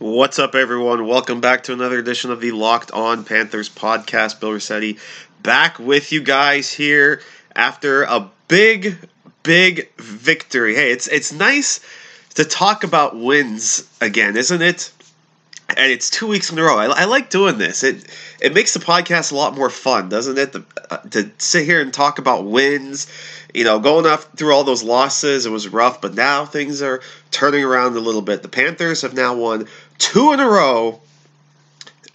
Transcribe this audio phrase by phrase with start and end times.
[0.00, 1.06] What's up, everyone?
[1.06, 4.40] Welcome back to another edition of the Locked On Panthers podcast.
[4.40, 4.96] Bill Rossetti
[5.42, 7.20] back with you guys here
[7.54, 8.96] after a big,
[9.42, 10.74] big victory.
[10.74, 11.80] Hey, it's it's nice
[12.36, 14.90] to talk about wins again, isn't it?
[15.68, 16.78] And it's two weeks in a row.
[16.78, 17.84] I, I like doing this.
[17.84, 18.02] It
[18.40, 20.52] it makes the podcast a lot more fun, doesn't it?
[20.54, 23.06] To, uh, to sit here and talk about wins.
[23.52, 27.02] You know, going off through all those losses, it was rough, but now things are
[27.32, 28.42] turning around a little bit.
[28.42, 29.66] The Panthers have now won
[30.00, 31.00] two in a row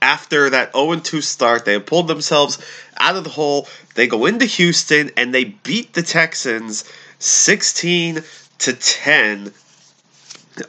[0.01, 1.63] after that 0 2 start.
[1.63, 2.59] They have pulled themselves
[2.97, 3.67] out of the hole.
[3.93, 6.83] They go into Houston and they beat the Texans
[7.19, 8.23] 16
[8.59, 9.53] to 10.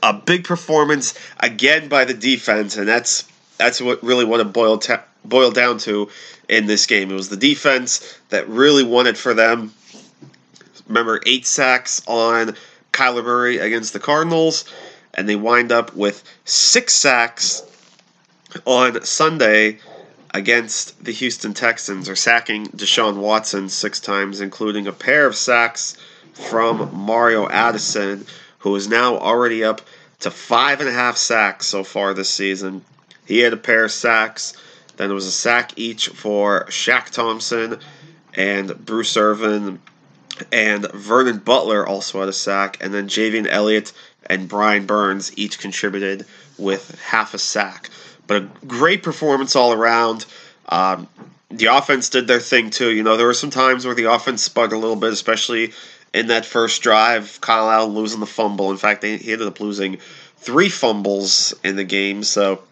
[0.02, 3.24] A big performance again by the defense, and that's
[3.56, 6.10] that's what really what it boiled ta- boiled down to
[6.48, 7.10] in this game.
[7.10, 9.72] It was the defense that really won it for them.
[10.88, 12.56] Remember, eight sacks on
[12.92, 14.64] Kyler Murray against the Cardinals
[15.16, 17.62] and they wind up with six sacks
[18.64, 19.78] on Sunday
[20.32, 25.96] against the Houston Texans, or sacking Deshaun Watson six times, including a pair of sacks
[26.34, 28.26] from Mario Addison,
[28.58, 29.80] who is now already up
[30.20, 32.84] to five and a half sacks so far this season.
[33.26, 34.54] He had a pair of sacks.
[34.96, 37.78] Then it was a sack each for Shaq Thompson
[38.34, 39.80] and Bruce Irvin.
[40.52, 42.78] And Vernon Butler also had a sack.
[42.80, 43.92] And then Javien Elliott
[44.28, 46.26] and Brian Burns each contributed
[46.58, 47.90] with half a sack.
[48.26, 50.26] But a great performance all around.
[50.68, 51.08] Um,
[51.50, 52.90] the offense did their thing too.
[52.90, 55.72] You know, there were some times where the offense sputtered a little bit, especially
[56.12, 57.40] in that first drive.
[57.40, 58.70] Kyle Allen losing the fumble.
[58.70, 59.98] In fact, they, he ended up losing
[60.38, 62.22] three fumbles in the game.
[62.22, 62.62] So,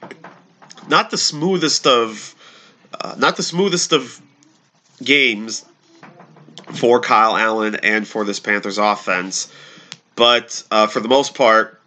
[0.89, 2.35] not the smoothest of,
[2.93, 4.21] uh, not the smoothest of
[5.03, 5.65] games
[6.75, 9.53] for Kyle Allen and for this Panthers offense.
[10.17, 11.81] But uh, for the most part,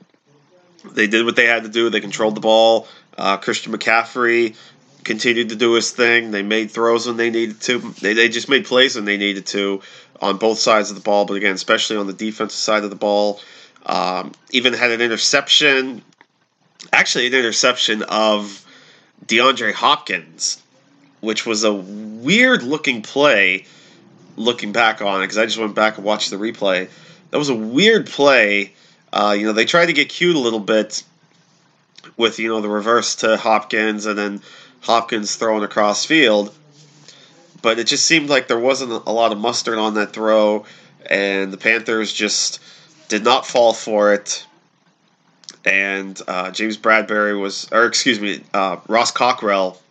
[0.93, 1.89] they did what they had to do.
[1.89, 2.87] They controlled the ball.
[3.17, 4.55] Uh, Christian McCaffrey
[5.03, 6.31] continued to do his thing.
[6.31, 7.79] They made throws when they needed to.
[7.79, 9.81] They, they just made plays when they needed to
[10.21, 11.25] on both sides of the ball.
[11.25, 13.39] But again, especially on the defensive side of the ball,
[13.85, 16.03] um, even had an interception.
[16.93, 18.63] Actually, an interception of
[19.25, 20.61] DeAndre Hopkins,
[21.21, 23.65] which was a weird looking play.
[24.35, 26.89] Looking back on it, because I just went back and watched the replay
[27.31, 28.73] that was a weird play.
[29.11, 31.03] Uh, you know, they tried to get cute a little bit
[32.15, 34.41] with you know the reverse to Hopkins and then
[34.81, 36.53] Hopkins throwing across field,
[37.61, 40.65] but it just seemed like there wasn't a lot of mustard on that throw,
[41.05, 42.59] and the Panthers just
[43.07, 44.45] did not fall for it.
[45.65, 49.81] And uh, James Bradberry was, or excuse me, uh, Ross Cockrell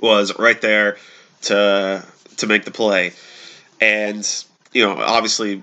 [0.00, 0.98] was right there
[1.42, 2.04] to
[2.36, 3.12] to make the play,
[3.80, 5.62] and you know obviously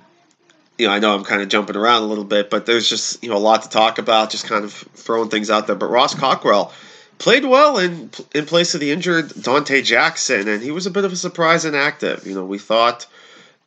[0.80, 3.22] you know, I know I'm kind of jumping around a little bit, but there's just
[3.22, 4.32] you know a lot to talk about.
[4.32, 5.76] Just kind of throwing things out there.
[5.76, 6.72] But Ross Cockrell
[7.18, 11.04] played well in in place of the injured Donte Jackson, and he was a bit
[11.04, 12.26] of a surprise inactive.
[12.26, 13.06] You know, we thought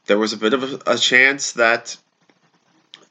[0.06, 1.98] there was a bit of a, a chance that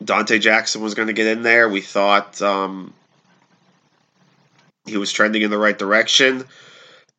[0.03, 1.69] Donte Jackson was going to get in there.
[1.69, 2.95] We thought um,
[4.88, 6.45] he was trending in the right direction,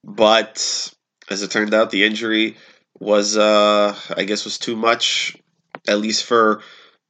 [0.03, 0.93] but
[1.31, 2.57] as it turned out, the injury
[2.99, 5.37] was, uh, I guess, was too much
[5.89, 6.63] at least for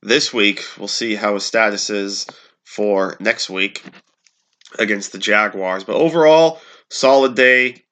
[0.02, 0.64] this week.
[0.78, 2.26] We'll see how his status is
[2.64, 3.84] for next week
[4.78, 5.84] against the Jaguars.
[5.84, 6.60] But overall,
[6.90, 7.82] solid day.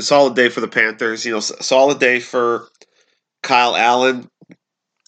[0.00, 1.24] Solid day for the Panthers.
[1.24, 2.66] You know, solid day for
[3.42, 4.28] Kyle Allen.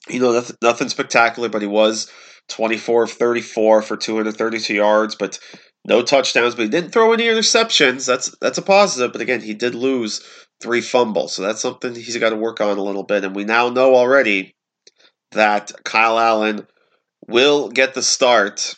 [0.08, 2.10] You know, nothing, nothing spectacular, but he was
[2.48, 5.38] 24 of 34 for 232 yards, but
[5.86, 6.54] no touchdowns.
[6.54, 8.06] But he didn't throw any interceptions.
[8.06, 9.12] That's that's a positive.
[9.12, 10.22] But again, he did lose
[10.60, 13.24] three fumbles, so that's something he's got to work on a little bit.
[13.24, 14.54] And we now know already
[15.34, 16.66] that Kyle Allen
[17.28, 18.74] will get the start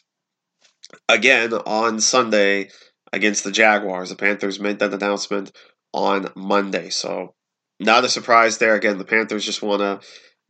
[1.09, 2.71] again on Sunday
[3.13, 4.11] against the Jaguars.
[4.11, 5.53] The Panthers made that announcement
[5.93, 6.91] on Monday.
[6.91, 7.35] So,
[7.81, 8.75] not a surprise there.
[8.75, 10.07] Again, the Panthers just want to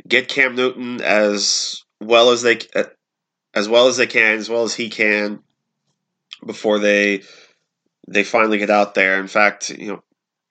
[0.07, 2.61] get Cam Newton as well as they
[3.55, 5.43] as well as they can, as well as he can
[6.45, 7.23] before they
[8.09, 9.19] they finally get out there.
[9.19, 10.03] In fact, you know,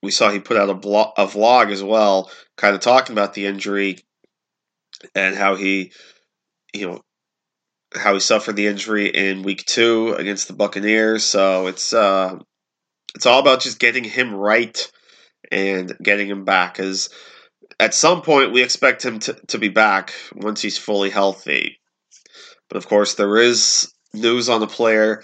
[0.01, 3.33] we saw he put out a, blog, a vlog as well, kind of talking about
[3.33, 3.99] the injury
[5.13, 5.91] and how he,
[6.73, 7.01] you know,
[7.93, 11.23] how he suffered the injury in week two against the Buccaneers.
[11.23, 12.37] So it's uh,
[13.15, 14.91] it's all about just getting him right
[15.51, 16.75] and getting him back.
[16.75, 17.09] Because
[17.79, 21.79] at some point, we expect him to, to be back once he's fully healthy.
[22.69, 25.23] But of course, there is news on the player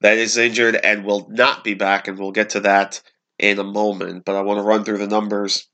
[0.00, 3.02] that is injured and will not be back, and we'll get to that
[3.38, 4.24] in a moment.
[4.24, 5.68] But I want to run through the numbers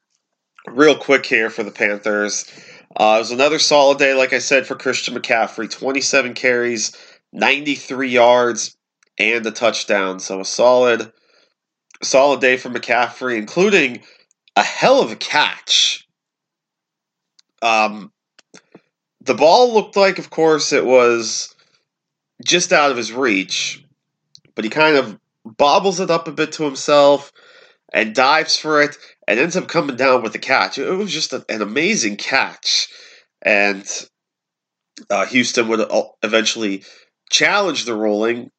[0.67, 2.51] real quick here for the Panthers.
[2.95, 6.97] Uh, it was another solid day, like I said, for Christian McCaffrey 27 carries,
[7.33, 8.77] 93 yards,
[9.19, 10.21] and a touchdown.
[10.21, 11.13] So a solid,
[12.03, 14.03] solid day for McCaffrey, including
[14.55, 16.07] a hell of a catch.
[17.61, 18.13] Um,
[19.21, 21.55] the ball looked like, of course, it was
[22.45, 23.85] just out of his reach,
[24.55, 27.33] but he kind of bobbles it up a bit to himself
[27.93, 28.97] and dives for it
[29.29, 30.79] and ends up coming down with the catch.
[30.79, 32.89] It was just a, an amazing catch.
[33.43, 33.87] And
[35.11, 35.87] uh, Houston would
[36.23, 36.85] eventually
[37.31, 38.51] challenge the ruling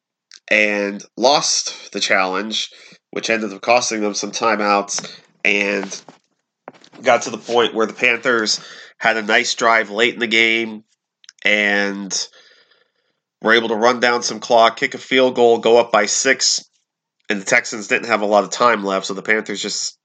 [0.50, 2.70] and lost the challenge,
[3.10, 6.02] which ended up costing them some timeouts and
[7.02, 8.60] got to the point where the Panthers
[8.98, 10.84] had a nice drive late in the game
[11.44, 12.28] and
[13.42, 16.64] were able to run down some clock, kick a field goal, go up by six,
[17.30, 19.97] and the Texans didn't have a lot of time left, so the Panthers just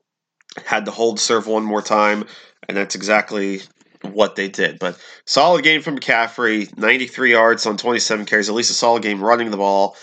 [0.66, 2.26] had to hold serve one more time,
[2.68, 3.62] and that's exactly
[4.02, 4.80] what they did.
[4.80, 9.24] But solid game from McCaffrey, 93 yards on 27 carries, at least a solid game
[9.24, 9.96] running the ball.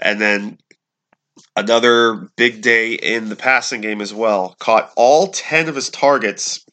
[0.00, 0.58] And then
[1.56, 4.54] another big day in the passing game as well.
[4.60, 6.64] Caught all 10 of his targets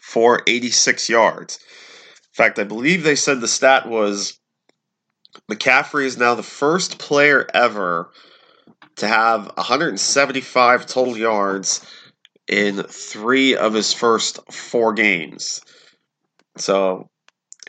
[0.00, 1.58] for 86 yards.
[1.58, 4.38] In fact, I believe they said the stat was
[5.50, 8.10] McCaffrey is now the first player ever
[8.96, 11.84] to have 175 total yards
[12.48, 15.62] in three of his first four games.
[16.56, 17.08] So,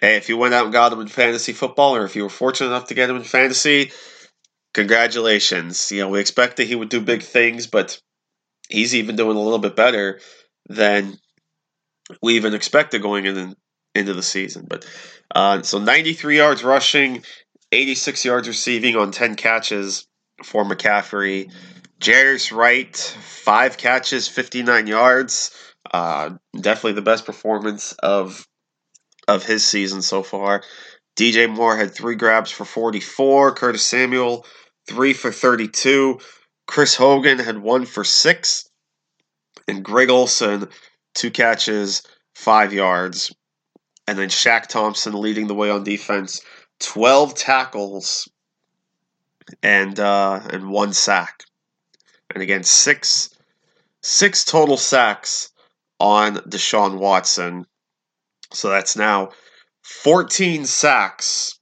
[0.01, 2.29] hey, if you went out and got him in fantasy football, or if you were
[2.29, 3.91] fortunate enough to get him in fantasy,
[4.73, 5.91] congratulations.
[5.91, 7.99] You know, we expected he would do big things, but
[8.69, 10.19] he's even doing a little bit better
[10.67, 11.17] than
[12.21, 13.55] we even expected going in,
[13.95, 14.65] into the season.
[14.67, 14.85] But
[15.33, 17.23] uh, so 93 yards rushing,
[17.71, 20.07] 86 yards receiving on 10 catches
[20.43, 21.51] for McCaffrey.
[21.99, 25.51] Jarius Wright, five catches, 59 yards.
[25.91, 28.47] Uh, definitely the best performance of
[29.27, 30.63] of his season so far.
[31.15, 33.53] DJ Moore had three grabs for 44.
[33.53, 34.45] Curtis Samuel,
[34.87, 36.19] three for 32.
[36.67, 38.69] Chris Hogan had one for six.
[39.67, 40.67] And Greg Olsen,
[41.13, 42.03] two catches,
[42.35, 43.33] five yards.
[44.07, 46.41] And then Shaq Thompson leading the way on defense,
[46.79, 48.27] 12 tackles
[49.61, 51.43] and uh, and one sack
[52.33, 53.29] and again six
[54.01, 55.51] six total sacks
[55.99, 57.65] on Deshaun Watson.
[58.51, 59.29] So that's now
[59.83, 61.59] 14 sacks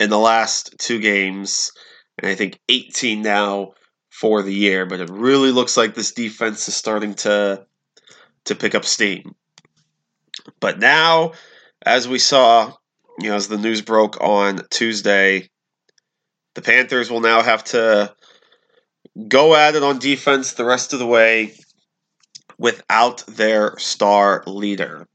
[0.00, 1.72] in the last two games,
[2.18, 3.72] and I think 18 now
[4.10, 4.86] for the year.
[4.86, 7.64] But it really looks like this defense is starting to
[8.46, 9.34] to pick up steam.
[10.60, 11.32] But now,
[11.84, 12.72] as we saw,
[13.18, 15.48] you know, as the news broke on Tuesday,
[16.54, 18.14] the Panthers will now have to
[19.28, 21.54] go at it on defense the rest of the way
[22.58, 25.06] without their star leader.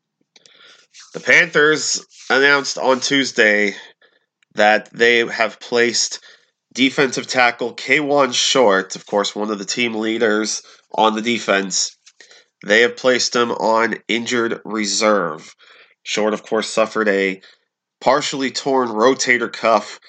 [1.13, 3.75] The Panthers announced on Tuesday
[4.56, 6.19] that they have placed
[6.74, 10.63] defensive tackle Kawann Short, of course, one of the team leaders
[10.94, 11.98] on the defense.
[12.65, 15.55] They have placed him on injured reserve.
[16.03, 17.41] Short, of course, suffered a
[18.00, 20.00] partially torn rotator cuff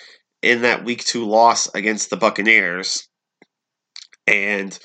[0.40, 3.08] in that week two loss against the Buccaneers
[4.26, 4.79] and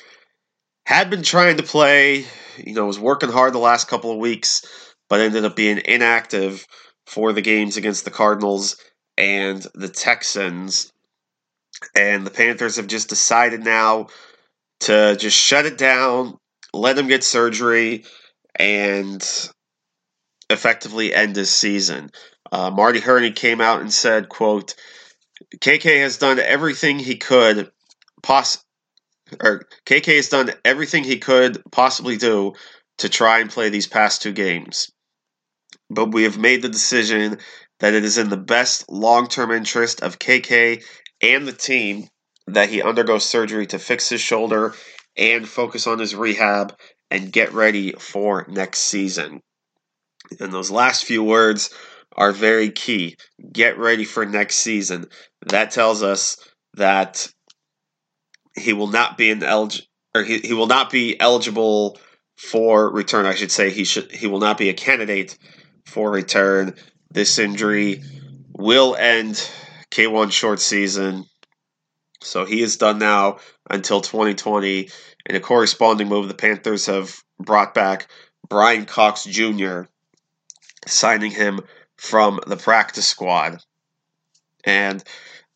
[0.86, 2.26] had been trying to play,
[2.58, 4.66] you know, was working hard the last couple of weeks,
[5.10, 6.66] but ended up being inactive
[7.06, 8.78] for the games against the Cardinals
[9.18, 10.92] and the Texans.
[11.96, 14.08] And the Panthers have just decided now
[14.82, 16.38] to just shut it down,
[16.74, 18.06] let him get surgery,
[18.56, 19.24] and
[20.50, 22.12] effectively end his season.
[22.52, 24.76] Uh, Marty Hurney came out and said, quote,
[25.60, 27.72] KK has done everything he could
[28.24, 28.64] poss-
[29.42, 32.54] or KK has done everything he could possibly do
[33.00, 34.90] to try and play these past two games.
[35.90, 37.38] But we have made the decision
[37.80, 40.84] that it is in the best long term interest of KK
[41.22, 42.08] and the team
[42.48, 44.74] that he undergo surgery to fix his shoulder
[45.16, 46.76] and focus on his rehab
[47.12, 49.42] and get ready for next season.
[50.40, 51.70] And those last few words
[52.16, 53.16] are very key.
[53.52, 55.06] Get ready for next season.
[55.48, 56.38] That tells us
[56.74, 57.30] that
[58.58, 62.00] he will not be an elig- or he, he will not be eligible
[62.38, 63.26] for return.
[63.26, 65.38] I should say he should he will not be a candidate
[65.86, 66.76] for return.
[67.12, 68.04] This injury
[68.54, 69.50] will end
[69.92, 71.26] Kawann short season
[72.22, 74.90] So he is done now until 2020.
[75.28, 78.10] In a corresponding move, the Panthers have brought back
[78.50, 79.84] Brian Cox Jr.,
[80.88, 81.62] signing him
[81.98, 83.62] from the practice squad.
[84.64, 85.04] And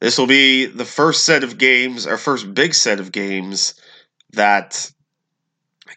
[0.02, 3.76] this will be the first set of games, our first big set of games
[4.34, 4.92] that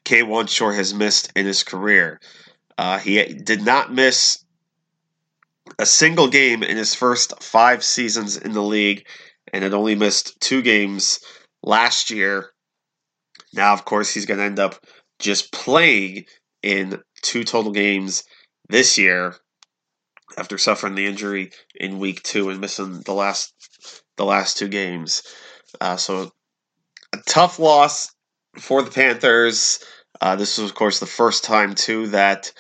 [0.05, 2.21] Kawann Short has missed in his career.
[2.77, 4.45] Uh, he did not miss
[5.79, 9.07] a single game in his first five seasons in the league
[9.53, 11.21] and had only missed two games
[11.63, 12.51] last year.
[13.55, 14.85] Now, of course, he's going to end up
[15.19, 16.27] just playing
[16.63, 18.25] in two total games
[18.69, 19.37] this year
[20.37, 23.54] after suffering the injury in week two and missing the last
[24.17, 25.23] the last two games.
[25.81, 26.31] Uh, so
[27.13, 28.13] a tough loss
[28.59, 29.85] for the Panthers.
[30.21, 32.53] Uh, this was, of course, the first time too that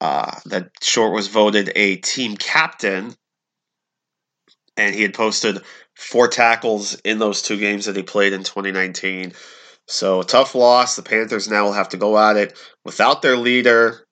[0.00, 3.14] uh, that Short was voted a team captain,
[4.76, 5.60] and he had posted
[5.94, 9.32] four tackles in those two games that he played in 2019.
[9.86, 10.96] So tough loss.
[10.96, 14.06] The Panthers now will have to go at it without their leader.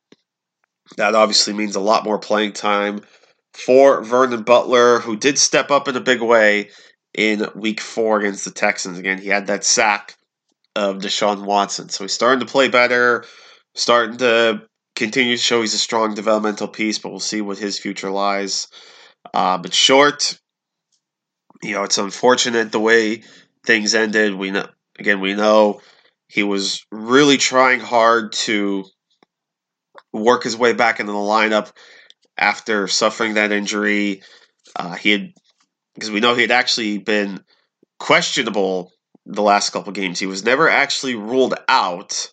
[0.97, 3.01] That obviously means a lot more playing time
[3.55, 6.71] for Vernon Butler, who did step up in a big way
[7.15, 8.99] in week four against the Texans.
[8.99, 10.17] Again, he had that sack
[10.77, 11.89] of Deshaun Watson.
[11.89, 13.25] So he's starting to play better,
[13.75, 14.63] starting to
[14.95, 18.69] continue to show he's a strong developmental piece, but we'll see what his future lies.
[19.35, 20.39] Uh, but short,
[21.63, 23.23] you know, it's unfortunate the way
[23.65, 24.35] things ended.
[24.35, 24.67] We know
[24.99, 25.81] again, we know
[26.29, 28.85] he was really trying hard to
[30.13, 31.73] work his way back into the lineup
[32.41, 34.23] after suffering that injury.
[34.75, 35.33] Uh, he had
[35.95, 37.41] because we know he had actually been
[37.99, 38.93] questionable
[39.27, 40.19] the last couple games.
[40.19, 42.33] He was never actually ruled out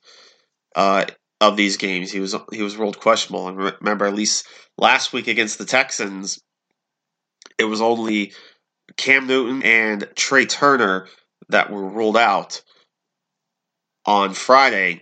[0.75, 1.05] uh,
[1.41, 2.11] of these games.
[2.11, 3.47] He was he was ruled questionable.
[3.47, 4.47] And remember, at least
[4.77, 6.39] last week against the Texans,
[7.59, 8.33] it was only
[8.95, 11.07] Cam Newton and Trai Turner
[11.49, 12.63] that were ruled out.
[14.05, 15.01] On Friday,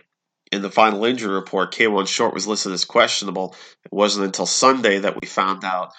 [0.52, 3.54] in the final injury report, Kawann Short was listed as questionable.
[3.84, 5.92] It wasn't until Sunday that we found out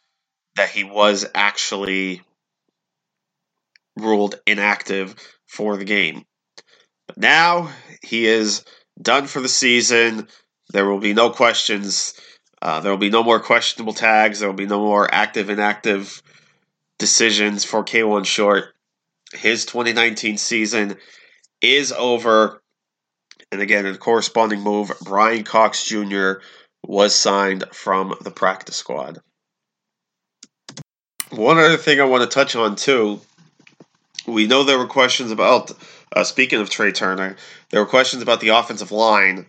[0.56, 2.22] that he was actually
[3.98, 5.16] ruled inactive
[5.48, 6.24] for the game.
[7.08, 8.64] But now he is
[9.02, 10.28] done for the season.
[10.70, 12.14] There will be no questions.
[12.62, 14.40] Uh, there will be no more questionable tags.
[14.40, 16.22] There will be no more active inactive
[16.98, 18.74] decisions for Kawann Short.
[19.34, 20.98] His 2019 season
[21.62, 22.62] is over.
[23.52, 26.34] And again, in a corresponding move, Brian Cox Jr.
[26.86, 29.20] was signed from the practice squad.
[31.30, 33.22] One other thing I want to touch on too
[34.28, 35.72] we know there were questions about,
[36.16, 37.38] uh, speaking of Trai Turner,
[37.70, 39.46] there were questions about the offensive line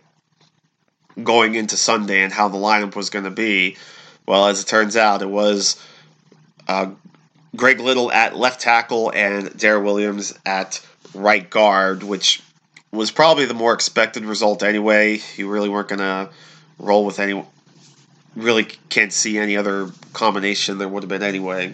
[1.21, 3.77] going into Sunday and how the lineup was going to be.
[4.25, 5.83] Well, as it turns out, it was
[6.67, 6.91] uh,
[7.55, 10.81] Greg Little at left tackle and Daryl Williams at
[11.13, 12.41] right guard, which
[12.91, 15.21] was probably the more expected result anyway.
[15.35, 16.29] You really weren't going to
[16.77, 17.43] roll with any.
[18.35, 21.73] Really can't see any other combination there would have been anyway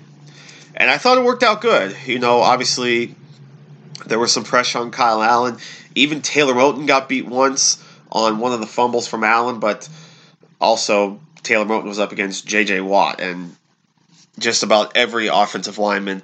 [0.76, 1.96] and I thought it worked out good.
[2.06, 3.16] You know, obviously
[4.06, 5.58] there was some pressure on Kyle Allen.
[5.96, 7.82] Even Taylor Moton got beat once
[8.12, 9.88] on one of the fumbles from Allen, but
[10.60, 12.82] also Taylor Moton was up against J.J.
[12.82, 13.56] Watt, and
[14.38, 16.22] just about every offensive lineman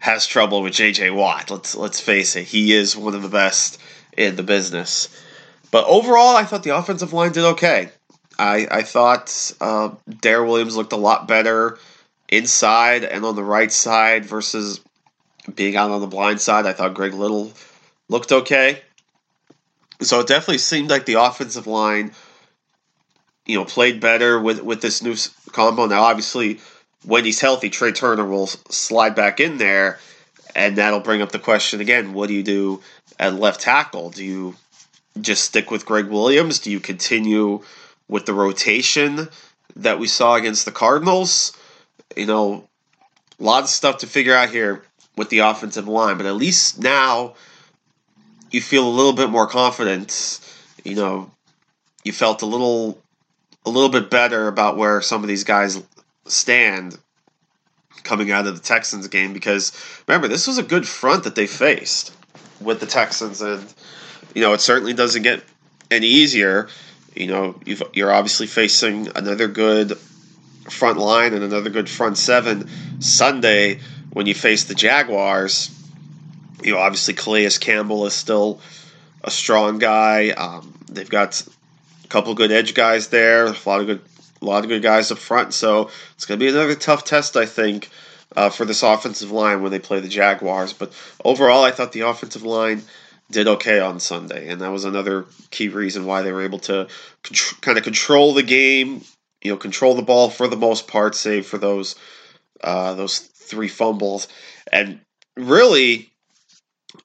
[0.00, 1.10] has trouble with J.J.
[1.10, 1.50] Watt.
[1.50, 3.80] Let's let's face it, he is one of the best
[4.16, 5.08] in the business.
[5.70, 7.90] But overall, I thought the offensive line did okay.
[8.38, 11.78] I I thought uh, Daryl Williams looked a lot better
[12.28, 14.80] inside and on the right side versus
[15.54, 16.66] being out on the blind side.
[16.66, 17.52] I thought Greg Little
[18.08, 18.80] looked okay.
[20.00, 22.12] So it definitely seemed like the offensive line,
[23.46, 25.16] you know, played better with with this new
[25.52, 25.86] combo.
[25.86, 26.60] Now, obviously,
[27.04, 29.98] when he's healthy, Trai Turner will slide back in there,
[30.54, 32.80] and that'll bring up the question again: What do you do
[33.18, 34.10] at left tackle?
[34.10, 34.56] Do you
[35.20, 36.58] just stick with Greg Williams?
[36.58, 37.62] Do you continue
[38.08, 39.28] with the rotation
[39.76, 41.56] that we saw against the Cardinals?
[42.16, 42.68] you know,
[43.38, 44.82] a lot of stuff to figure out here
[45.16, 47.34] with the offensive line, but at least now
[48.50, 50.40] you feel a little bit more confident.
[50.84, 51.30] You know,
[52.04, 53.00] you felt a little
[53.64, 55.82] a little bit better about where some of these guys
[56.26, 56.98] stand
[58.04, 59.72] coming out of the Texans game because
[60.06, 62.14] remember this was a good front that they faced
[62.60, 63.72] with the Texans and
[64.34, 65.42] you know it certainly doesn't get
[65.90, 66.68] any easier.
[67.14, 69.98] You know you are obviously facing another good
[70.70, 72.68] front line and another good front seven
[73.00, 73.80] Sunday
[74.12, 75.70] when you face the Jaguars.
[76.62, 78.60] You know, obviously Calais Campbell is still
[79.24, 80.30] a strong guy.
[80.30, 81.44] Um, they've got
[82.04, 84.00] a couple good edge guys there, a lot of good,
[84.42, 85.54] a lot of good guys up front.
[85.54, 87.88] So it's going to be another tough test, I think,
[88.36, 90.72] uh, for this offensive line when they play the Jaguars.
[90.72, 90.92] But
[91.24, 92.82] overall, I thought the offensive line
[93.30, 96.88] did okay on Sunday, and that was another key reason why they were able to
[97.60, 99.02] kind of control the game.
[99.42, 101.96] You know, control the ball for the most part, save for those
[102.62, 104.28] uh, those three fumbles,
[104.72, 105.00] and
[105.36, 106.12] really,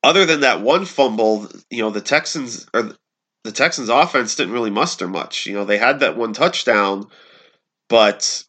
[0.04, 2.94] other than that one fumble, you know, the Texans or
[3.48, 5.46] the Texans offense didn't really muster much.
[5.46, 7.08] You know, they had that one touchdown,
[7.88, 8.44] but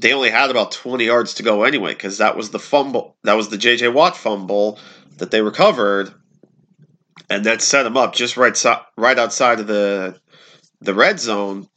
[0.00, 3.34] they only had about 20 yards to go anyway because that was the fumble that
[3.34, 4.80] was the JJ Watt fumble
[5.18, 6.12] that they recovered
[7.30, 10.18] and that set them up just right so, right outside of the
[10.80, 11.68] the red zone.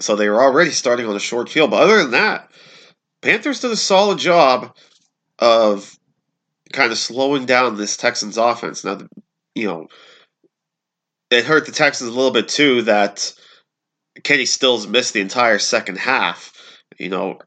[0.00, 1.70] So they were already starting on a short field.
[1.70, 2.50] But other than that
[3.20, 4.74] Panthers did a solid job
[5.38, 5.94] of
[6.72, 8.82] kind of slowing down this Texans offense.
[8.82, 9.00] Now
[9.54, 9.88] you know
[11.30, 13.32] it hurt the Texans a little bit too that
[14.22, 16.52] Kenny Stills missed the entire second half.
[16.98, 17.38] You know,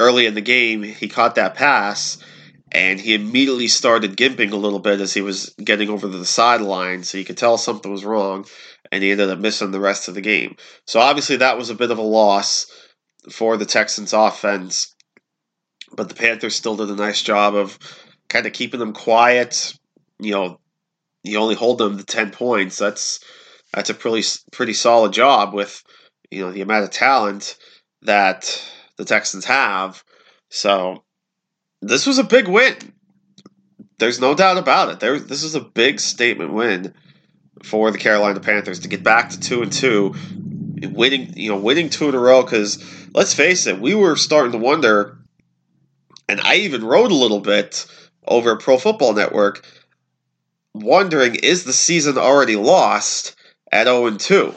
[0.00, 2.18] early in the game, he caught that pass
[2.70, 6.26] and he immediately started gimping a little bit as he was getting over to the
[6.26, 7.02] sideline.
[7.02, 8.46] So you could tell something was wrong
[8.92, 10.56] and he ended up missing the rest of the game.
[10.86, 12.66] So obviously, that was a bit of a loss
[13.30, 14.94] for the Texans offense.
[15.96, 17.78] But the Panthers still did a nice job of
[18.28, 19.74] kind of keeping them quiet.
[20.18, 20.60] You know,
[21.22, 22.78] you only hold them to 10 points.
[22.78, 23.20] That's
[23.72, 25.82] that's a pretty pretty solid job with
[26.30, 27.56] you know the amount of talent
[28.02, 28.62] that
[28.96, 30.02] the Texans have.
[30.50, 31.04] So
[31.82, 32.76] this was a big win.
[33.98, 35.00] There's no doubt about it.
[35.00, 36.94] There, this is a big statement win
[37.62, 40.14] for the Carolina Panthers to get back to two and two,
[40.82, 42.42] winning you know winning two in a row.
[42.42, 42.82] Because
[43.14, 45.18] let's face it, we were starting to wonder,
[46.28, 47.86] and I even wrote a little bit
[48.26, 49.66] over Pro Football Network,
[50.74, 53.34] wondering is the season already lost
[53.72, 54.54] at 0 and 2?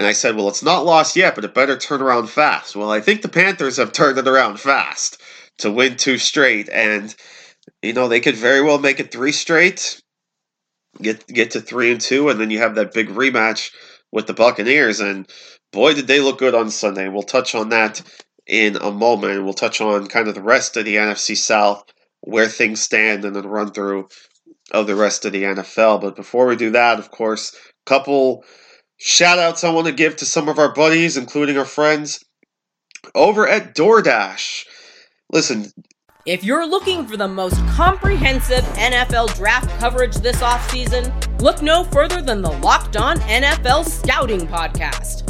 [0.00, 2.74] And I said, well, it's not lost yet, but it better turn around fast.
[2.74, 5.20] Well, I think the Panthers have turned it around fast
[5.58, 7.14] to win two straight, and
[7.82, 10.00] you know they could very well make it three straight,
[11.00, 13.72] get get to three and two, and then you have that big rematch
[14.10, 15.00] with the Buccaneers.
[15.00, 15.28] And
[15.72, 17.08] boy, did they look good on Sunday.
[17.08, 18.02] We'll touch on that
[18.46, 19.44] in a moment.
[19.44, 21.84] We'll touch on kind of the rest of the NFC South,
[22.22, 24.08] where things stand, and then run through
[24.72, 26.00] of the rest of the NFL.
[26.00, 28.44] But before we do that, of course, a couple
[29.02, 32.22] Shout outs I want to give to some of our buddies, including our friends
[33.14, 34.66] over at DoorDash.
[35.32, 35.72] Listen,
[36.26, 42.20] if you're looking for the most comprehensive NFL draft coverage this offseason, look no further
[42.20, 45.29] than the Locked On NFL Scouting Podcast.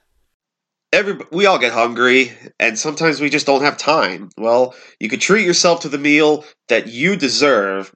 [0.93, 4.29] Every, we all get hungry, and sometimes we just don't have time.
[4.37, 7.93] Well, you could treat yourself to the meal that you deserve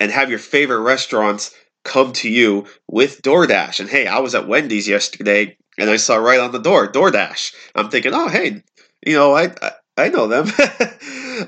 [0.00, 3.80] and have your favorite restaurants come to you with DoorDash.
[3.80, 7.54] And hey, I was at Wendy's yesterday and I saw right on the door DoorDash.
[7.74, 8.62] I'm thinking, oh hey,
[9.06, 10.46] you know I I, I know them.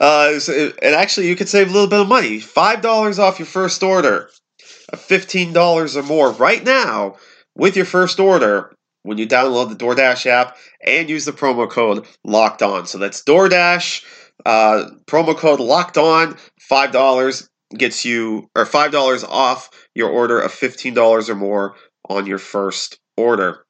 [0.00, 0.38] uh,
[0.83, 2.40] and actually, you could save a little bit of money.
[2.40, 4.30] Five dollars off your first order,
[4.94, 7.16] fifteen dollars or more right now
[7.57, 8.72] with your first order
[9.05, 12.87] when you download the DoorDash app and use the promo code Locked On.
[12.87, 14.05] So that's DoorDash
[14.45, 16.37] uh, promo code Locked On.
[16.59, 21.77] Five dollars gets you or five dollars off your order of fifteen dollars or more
[22.09, 23.64] on your first order.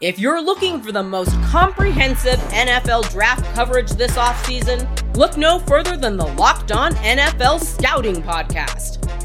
[0.00, 5.96] If you're looking for the most comprehensive NFL draft coverage this offseason, look no further
[5.96, 8.99] than the Locked On NFL Scouting Podcast.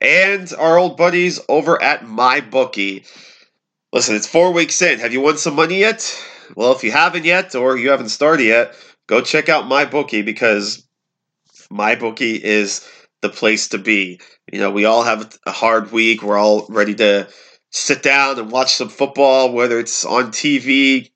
[0.00, 3.06] And our old buddies over at MyBookie.
[3.92, 4.98] Listen, it's four weeks in.
[4.98, 6.22] Have you won some money yet?
[6.54, 8.74] Well, if you haven't yet or you haven't started yet,
[9.06, 10.86] go check out MyBookie because
[11.70, 12.86] MyBookie is
[13.22, 14.20] the place to be.
[14.52, 16.22] You know, we all have a hard week.
[16.22, 17.28] We're all ready to
[17.70, 21.10] sit down and watch some football, whether it's on TV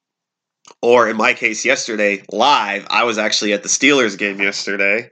[0.82, 2.86] or, in my case, yesterday, live.
[2.90, 5.10] I was actually at the Steelers game yesterday.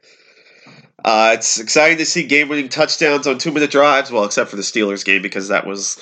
[1.08, 4.10] Uh, it's exciting to see game-winning touchdowns on two-minute drives.
[4.10, 5.98] Well, except for the Steelers game because that was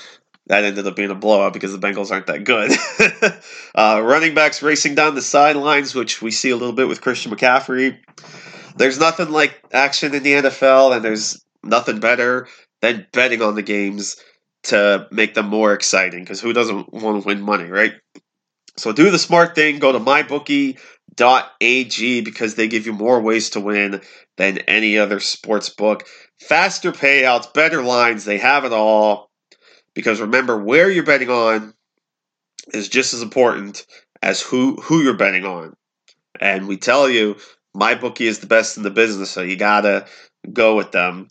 [0.48, 2.72] that ended up being a blowout because the Bengals aren't that good.
[3.76, 7.30] uh, running backs racing down the sidelines, which we see a little bit with Christian
[7.30, 7.96] McCaffrey.
[8.74, 12.48] There's nothing like action in the NFL, and there's nothing better
[12.82, 14.16] than betting on the games
[14.64, 17.92] to make them more exciting because who doesn't want to win money, right?
[18.76, 20.80] So do the smart thing, go to mybookie.ag
[22.22, 24.00] because they give you more ways to win
[24.36, 26.06] than any other sports book.
[26.40, 29.30] Faster payouts, better lines, they have it all.
[29.94, 31.72] Because remember, where you're betting on
[32.72, 33.86] is just as important
[34.22, 35.74] as who who you're betting on.
[36.38, 37.36] And we tell you,
[37.74, 40.06] my bookie is the best in the business, so you gotta
[40.52, 41.28] go with them.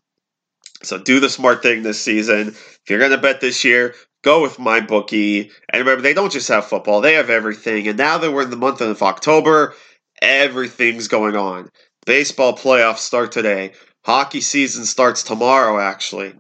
[0.84, 2.50] So do the smart thing this season.
[2.50, 5.52] If you're gonna bet this year, go with my bookie.
[5.70, 7.88] And remember, they don't just have football; they have everything.
[7.88, 9.76] And now that we're in the month of October,
[10.22, 11.70] everything's going on.
[12.06, 13.74] Baseball playoffs start today.
[14.04, 16.34] Hockey season starts tomorrow, actually.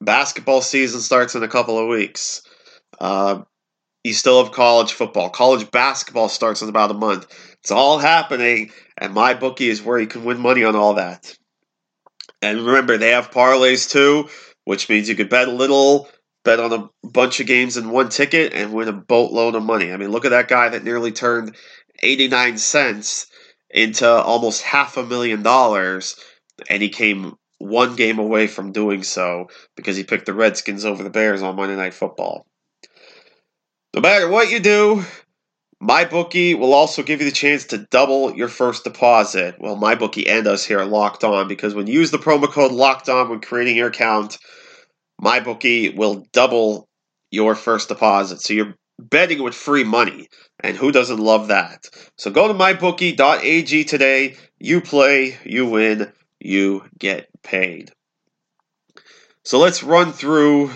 [0.00, 2.42] Basketball season starts in a couple of weeks.
[3.00, 3.42] Uh,
[4.02, 5.30] you still have college football.
[5.30, 7.26] College basketball starts in about a month.
[7.60, 11.38] It's all happening, and my bookie is where you can win money on all that.
[12.42, 14.28] And remember, they have parlays too,
[14.64, 16.08] which means you could bet a little,
[16.44, 19.92] bet on a bunch of games in one ticket, and win a boatload of money.
[19.92, 21.54] I mean, look at that guy that nearly turned
[22.02, 23.26] 89 cents
[23.74, 26.16] into almost half a million dollars,
[26.70, 31.02] and he came one game away from doing so because he picked the Redskins over
[31.02, 32.46] the Bears on Monday Night Football.
[33.92, 35.04] No matter what you do,
[35.82, 39.56] MyBookie will also give you the chance to double your first deposit.
[39.58, 42.72] Well, MyBookie and us here are locked on because when you use the promo code
[42.72, 44.38] locked on when creating your account,
[45.20, 46.88] MyBookie will double
[47.30, 48.40] your first deposit.
[48.40, 48.74] So you're
[49.10, 50.28] betting with free money.
[50.60, 51.88] And who doesn't love that?
[52.16, 54.36] So go to mybookie.ag today.
[54.58, 57.90] You play, you win, you get paid.
[59.44, 60.70] So let's run through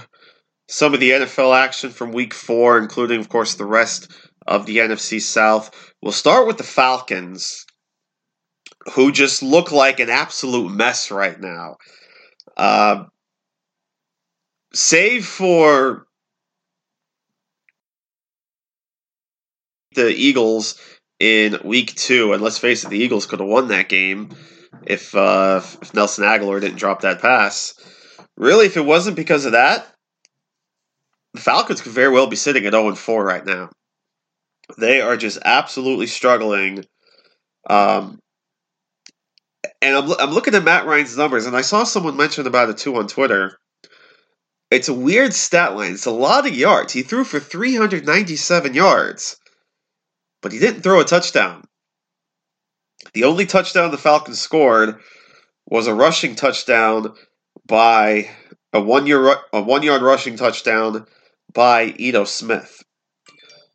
[0.69, 4.13] some of the NFL action from week four, including, of course, the rest
[4.47, 5.93] of the NFC South.
[6.03, 7.65] We'll start with the Falcons,
[8.95, 11.77] who just look like an absolute mess right now.
[12.57, 13.05] Uh,
[14.75, 16.08] save for
[20.05, 20.81] the Eagles
[21.21, 24.31] in week two, and let's face it, the Eagles could have won that game
[24.87, 27.75] if uh, if Nelson Agholor didn't drop that pass.
[28.37, 29.87] Really, if it wasn't because of that,
[31.35, 33.71] the Falcons could very well be sitting at 0 4 right now.
[34.79, 36.85] They are just absolutely struggling.
[37.69, 38.19] Um,
[39.83, 42.79] and I'm, I'm looking at Matt Ryan's numbers, and I saw someone mention about it
[42.79, 43.59] too on Twitter.
[44.71, 45.93] It's a weird stat line.
[45.93, 46.93] It's a lot of yards.
[46.93, 49.39] He threw for 397 yards,
[50.43, 51.65] but he didn't throw a touchdown.
[53.15, 55.01] The only touchdown the Falcons scored
[55.67, 57.15] was a rushing touchdown
[57.67, 58.31] by
[58.73, 61.07] a one year a one yard rushing touchdown
[61.53, 62.83] by Ito Smith.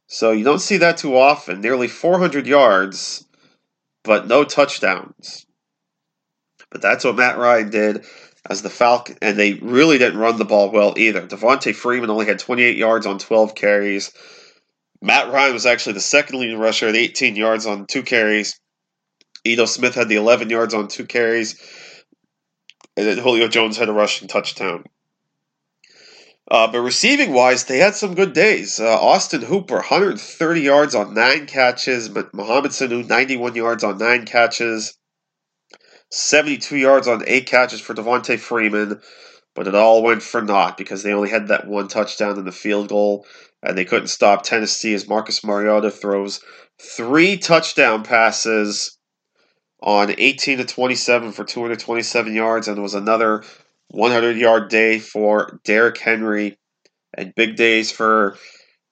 [0.07, 1.61] So you don't see that too often.
[1.61, 3.25] Nearly 400 yards,
[4.03, 5.45] but no touchdowns.
[6.69, 8.05] But that's what Matt Ryan did
[8.49, 11.25] as the Falcon, and they really didn't run the ball well either.
[11.25, 14.11] Devonta Freeman only had 28 yards on 12 carries.
[15.03, 18.57] Matt Ryan was actually the second leading rusher at 18 yards on two carries.
[19.43, 21.59] Ito Smith had the 11 yards on two carries.
[22.95, 24.85] And then Julio Jones had a rushing touchdown.
[26.49, 28.79] Uh, but receiving wise, they had some good days.
[28.79, 32.09] Uh, Austin Hooper, 130 yards on nine catches.
[32.09, 34.97] Mohamed Sanu, 91 yards on nine catches.
[36.11, 39.01] 72 yards on eight catches for Devonta Freeman.
[39.53, 42.53] But it all went for naught because they only had that one touchdown in the
[42.53, 43.25] field goal.
[43.63, 46.41] And they couldn't stop Tennessee as Marcus Mariota throws
[46.81, 48.97] three touchdown passes
[49.81, 52.67] on 18 to 27 for 227 yards.
[52.67, 53.43] And it was another
[53.89, 56.57] 100 yard day for Derrick Henry,
[57.15, 58.37] and big days for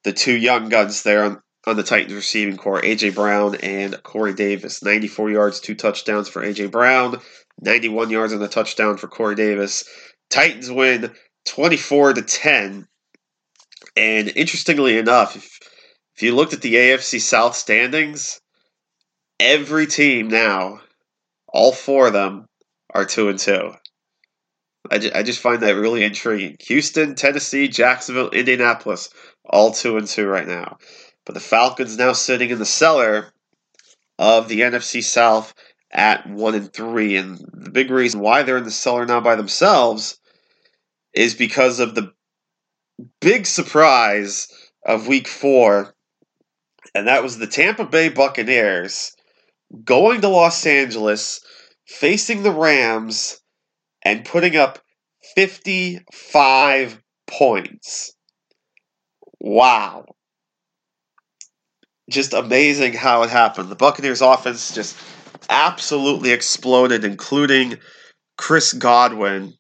[0.04, 3.12] the two young guns there on, on the Titans receiving corps, A.J.
[3.12, 4.84] Brown and Corey Davis.
[4.84, 6.68] 94 yards, two touchdowns for A.J.
[6.68, 7.20] Brown,
[7.62, 9.84] 91 yards and a touchdown for Corey Davis.
[10.30, 11.12] Titans win
[11.46, 12.88] 24 to 10.
[13.96, 15.60] And interestingly enough, if,
[16.16, 18.40] if you looked at the AFC South standings,
[19.40, 20.82] every team now,
[21.48, 22.48] all four of them,
[22.94, 23.74] are 2 and 2.
[24.90, 26.58] I just, I just find that really intriguing.
[26.62, 29.10] Houston, Tennessee, Jacksonville, Indianapolis,
[29.46, 30.78] all two and two right now.
[31.26, 33.32] But the Falcons now sitting in the cellar
[34.18, 35.54] of the NFC South
[35.92, 37.16] at one and three.
[37.16, 40.20] And the big reason why they're in the cellar now by themselves
[41.14, 42.14] is because of the
[43.20, 44.48] big surprise
[44.86, 45.94] of week four,
[46.94, 49.16] and that was the Tampa Bay Buccaneers
[49.84, 51.42] going to Los Angeles
[51.86, 53.40] facing the Rams
[54.04, 54.80] and putting up
[55.36, 58.14] 55 points.
[59.40, 60.06] Wow.
[62.10, 63.70] Just amazing how it happened.
[63.70, 64.98] The Buccaneers offense just
[65.50, 67.78] absolutely exploded, including
[68.38, 69.54] Chris Godwin,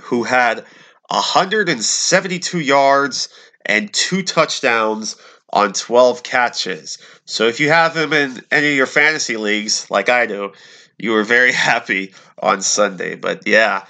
[0.00, 0.64] who had
[1.14, 3.28] 172 yards
[3.64, 5.16] and two touchdowns
[5.52, 6.98] on 12 catches.
[7.24, 10.52] So if you have him in any of your fantasy leagues, like I do,
[10.98, 13.14] you were very happy on Sunday.
[13.14, 13.86] But yeah,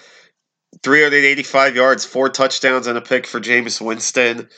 [0.82, 4.48] 385 yards, four touchdowns, and a pick for Jameis Winston.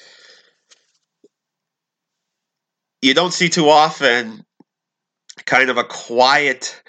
[3.00, 4.44] You don't see too often
[5.44, 6.82] kind of a quiet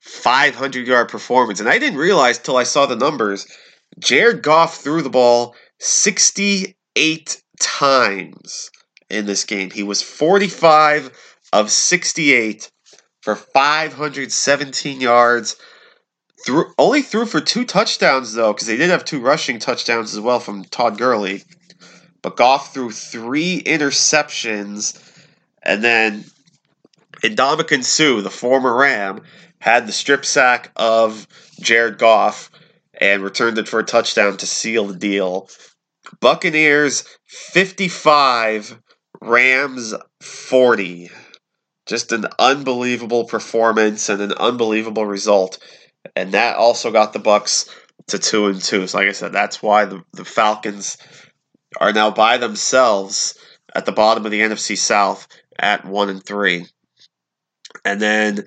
[0.00, 1.60] 500 yard performance.
[1.60, 3.46] And I didn't realize till I saw the numbers.
[3.98, 8.70] Jared Goff threw the ball 68 times
[9.08, 9.70] in this game.
[9.70, 11.10] He was 45
[11.52, 12.70] of 68
[13.22, 15.56] for 517 yards.
[16.46, 20.20] Threw, only threw for two touchdowns though, because they did have two rushing touchdowns as
[20.20, 21.42] well from Todd Gurley.
[22.22, 24.98] But Goff threw three interceptions,
[25.62, 26.24] and then
[27.22, 29.22] Ndamukong Suh, the former Ram,
[29.58, 31.26] had the strip sack of
[31.60, 32.49] Jared Goff
[33.00, 35.48] and returned it for a touchdown to seal the deal.
[36.20, 38.78] Buccaneers 55,
[39.22, 41.10] Rams 40.
[41.86, 45.58] Just an unbelievable performance and an unbelievable result.
[46.14, 47.68] And that also got the Bucks
[48.08, 48.86] to two and two.
[48.86, 50.98] So like I said, that's why the, the Falcons
[51.80, 53.38] are now by themselves
[53.74, 55.26] at the bottom of the NFC South
[55.58, 56.66] at one and three.
[57.84, 58.46] And then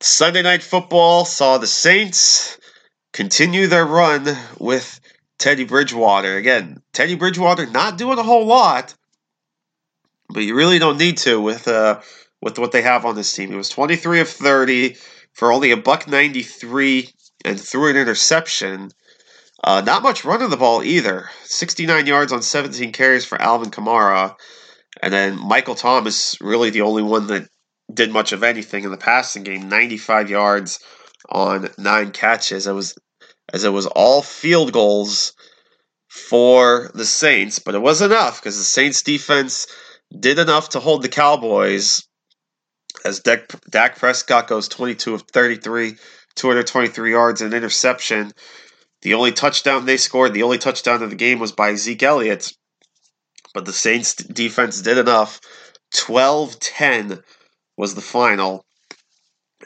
[0.00, 2.58] Sunday night football saw the Saints
[3.12, 4.26] continue their run
[4.58, 5.00] with
[5.38, 6.36] Teddy Bridgewater.
[6.36, 8.94] Again, Teddy Bridgewater not doing a whole lot,
[10.28, 12.00] but you really don't need to with uh
[12.42, 13.50] with what they have on this team.
[13.50, 14.96] He was 23 of 30
[15.34, 17.08] for only a buck 93
[17.44, 18.90] and threw an interception.
[19.62, 21.28] Uh, not much run running the ball either.
[21.44, 24.36] 69 yards on 17 carries for Alvin Kamara.
[25.02, 27.48] And then Michael Thomas, really the only one that
[27.92, 29.68] did much of anything in the passing game.
[29.68, 30.80] 95 yards
[31.28, 32.66] on nine catches.
[32.66, 32.96] It was
[33.52, 35.32] as it was all field goals
[36.08, 39.66] for the Saints, but it was enough because the Saints defense
[40.18, 42.06] did enough to hold the Cowboys
[43.04, 45.96] as Dak, Dak Prescott goes 22 of 33,
[46.34, 48.32] 223 yards and interception.
[49.02, 52.52] The only touchdown they scored, the only touchdown of the game was by Zeke Elliott.
[53.54, 55.40] But the Saints defense did enough.
[55.94, 57.22] 12 10
[57.76, 58.64] was the final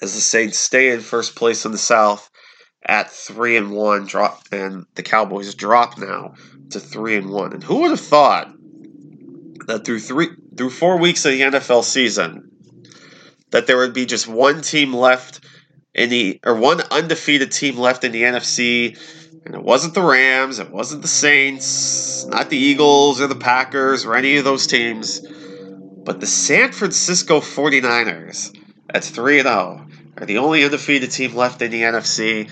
[0.03, 2.31] as the Saints stay in first place in the South
[2.87, 6.35] at three and one drop and the Cowboys drop now
[6.71, 7.53] to three and one.
[7.53, 8.53] And who would have thought
[9.67, 12.51] that through three through four weeks of the NFL season
[13.51, 15.41] that there would be just one team left
[15.95, 18.99] in the or one undefeated team left in the NFC
[19.47, 24.07] and it wasn't the Rams, it wasn't the Saints, not the Eagles or the Packers
[24.07, 25.21] or any of those teams,
[26.05, 28.57] but the San Francisco 49ers
[28.91, 29.84] at 3 0
[30.19, 32.51] are the only undefeated team left in the NFC.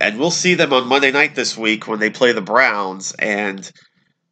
[0.00, 3.12] And we'll see them on Monday night this week when they play the Browns.
[3.18, 3.70] And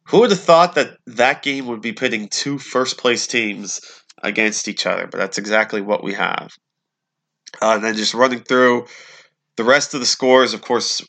[0.03, 3.81] who would have thought that that game would be pitting two first place teams
[4.21, 5.07] against each other?
[5.07, 6.51] But that's exactly what we have.
[7.61, 8.85] Uh, and then just running through
[9.55, 11.01] the rest of the scores, of course,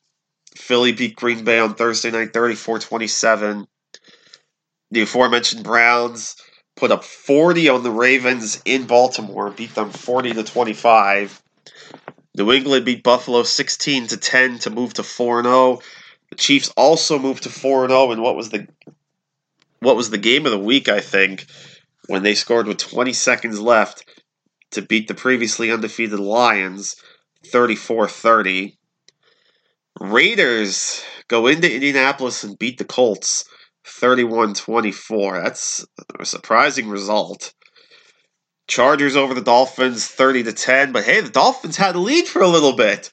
[0.56, 3.66] Philly beat Green Bay on Thursday night 34 27.
[4.92, 6.36] The aforementioned Browns
[6.76, 11.42] put up 40 on the Ravens in Baltimore, beat them 40 to 25.
[12.36, 15.80] New England beat Buffalo 16 to 10 to move to 4 0.
[16.30, 18.68] The Chiefs also moved to 4 0 in what was the
[19.80, 21.46] what was the game of the week, I think,
[22.06, 24.04] when they scored with 20 seconds left
[24.72, 26.96] to beat the previously undefeated Lions
[27.46, 28.78] 34 30.
[30.00, 33.44] Raiders go into Indianapolis and beat the Colts
[33.86, 35.40] 31 24.
[35.42, 35.86] That's
[36.18, 37.54] a surprising result.
[38.68, 42.42] Chargers over the Dolphins 30 to 10, but hey, the Dolphins had a lead for
[42.42, 43.12] a little bit.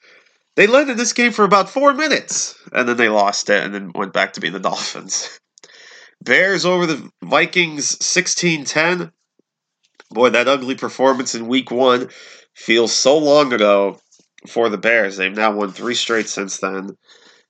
[0.56, 3.74] They led in this game for about four minutes, and then they lost it and
[3.74, 5.40] then went back to being the Dolphins.
[6.22, 9.12] Bears over the Vikings 16 10.
[10.10, 12.10] Boy, that ugly performance in week one
[12.56, 14.00] feels so long ago
[14.48, 15.18] for the Bears.
[15.18, 16.98] They've now won three straight since then.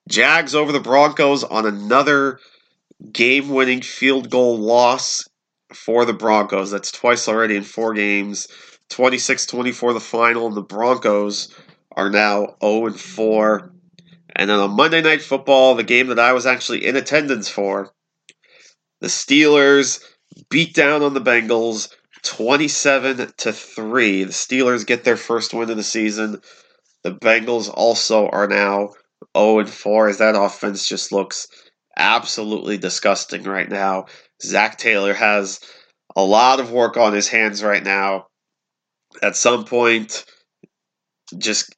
[0.09, 2.39] Jags over the Broncos on another
[3.11, 5.27] game winning field goal loss
[5.73, 6.71] for the Broncos.
[6.71, 8.47] That's twice already in four games.
[8.89, 11.53] 26 24 the final, the Broncos
[11.95, 13.71] are now 0 4.
[14.35, 17.91] And then on Monday Night Football, the game that I was actually in attendance for,
[18.99, 20.03] the Steelers
[20.49, 24.23] beat down on the Bengals 27 to 3.
[24.23, 26.41] The Steelers get their first win of the season.
[27.03, 28.93] The Bengals also are now
[29.37, 31.47] 0 and 4 as that offense just looks
[31.97, 34.05] absolutely disgusting right now.
[34.41, 35.59] Zac Taylor has
[36.15, 38.27] a lot of work on his hands right now.
[39.21, 40.25] At some point,
[41.37, 41.73] just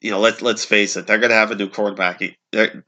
[0.00, 2.20] you know, let let's face it, they're going to have a new quarterback.
[2.20, 2.32] You,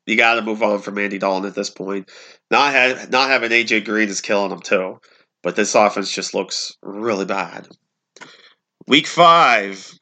[0.06, 2.10] you got to move on from Andy Dalton at this point.
[2.50, 5.00] Not have, not having AJ Green is killing them too,
[5.42, 7.66] but this offense just looks really bad.
[8.86, 9.98] Week five,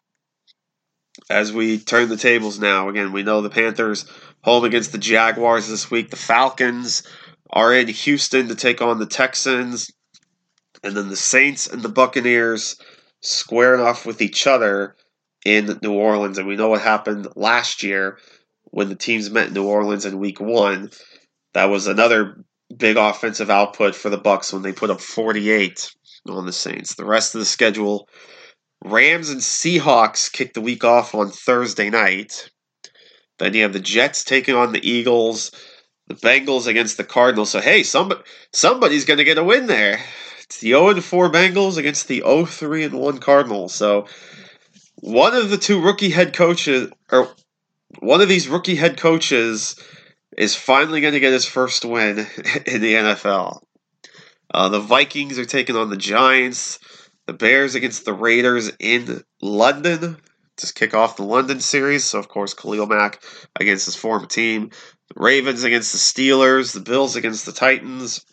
[1.30, 2.88] as we turn the tables now.
[2.88, 4.06] Again, we know the Panthers
[4.46, 6.10] home against the Jaguars this week.
[6.10, 7.02] The Falcons
[7.50, 9.90] are in Houston to take on the Texans,
[10.84, 12.76] and then the Saints and the Buccaneers
[13.20, 14.94] squaring off with each other
[15.44, 16.38] in New Orleans.
[16.38, 18.18] And we know what happened last year
[18.66, 20.90] when the teams met in New Orleans in Week One.
[21.54, 25.92] That was another big offensive output for the Bucs when they put up 48
[26.28, 26.94] on the Saints.
[26.94, 28.08] The rest of the schedule
[28.84, 32.50] Rams and Seahawks kick the week off on Thursday night.
[33.38, 35.50] Then you have the Jets taking on the Eagles,
[36.06, 37.50] the Bengals against the Cardinals.
[37.50, 38.22] So hey, somebody
[38.52, 40.00] somebody's going to get a win there.
[40.42, 43.74] It's the 0 4 Bengals against the 0 3 1 Cardinals.
[43.74, 44.06] So
[44.96, 47.28] one of the two rookie head coaches or
[47.98, 49.76] one of these rookie head coaches
[50.36, 52.18] is finally going to get his first win
[52.66, 53.60] in the NFL.
[54.52, 56.78] Uh, the Vikings are taking on the Giants.
[57.26, 60.16] The Bears against the Raiders in London
[60.56, 62.04] to kick off the London series.
[62.04, 63.22] So, of course, Khalil Mack
[63.58, 64.70] against his former team.
[65.14, 66.72] The Ravens against the Steelers.
[66.72, 68.24] The Bills against the Titans.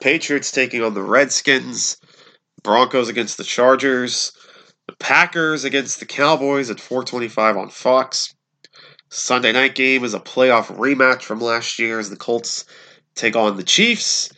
[0.00, 1.96] Patriots taking on the Redskins.
[2.62, 4.32] Broncos against the Chargers.
[4.86, 8.34] The Packers against the Cowboys at 425 on Fox.
[9.10, 12.64] Sunday night game is a playoff rematch from last year as the Colts
[13.14, 14.30] take on the Chiefs.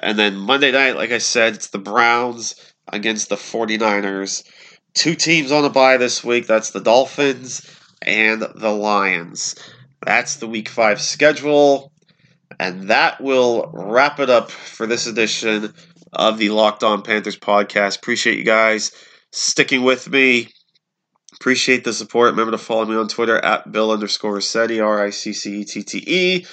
[0.00, 2.54] And then Monday night, like I said, it's the Browns
[2.88, 4.44] against the 49ers.
[4.94, 6.46] Two teams on the bye this week.
[6.46, 7.66] That's the Dolphins
[8.02, 9.54] and the Lions.
[10.04, 11.92] That's the week five schedule.
[12.60, 15.72] And that will wrap it up for this edition
[16.12, 17.98] of the Locked On Panthers podcast.
[17.98, 18.92] Appreciate you guys
[19.30, 20.48] sticking with me.
[21.40, 22.30] Appreciate the support.
[22.30, 25.64] Remember to follow me on Twitter at Bill underscore Riccette, R I C C E
[25.64, 26.46] T T E.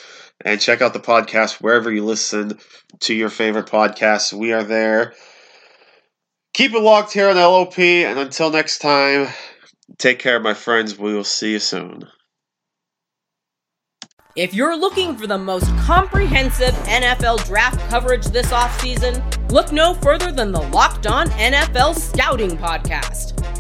[0.46, 2.58] And check out the podcast wherever you listen
[3.02, 4.32] to your favorite podcasts.
[4.32, 5.14] We are there
[6.60, 9.30] Keep it locked here on LOP, and until next time,
[9.98, 11.00] take care, my friends.
[11.00, 12.10] We will see you soon.
[14.36, 20.34] If you're looking for the most comprehensive NFL draft coverage this offseason, look no further
[20.34, 23.39] than the Locked On NFL Scouting Podcast.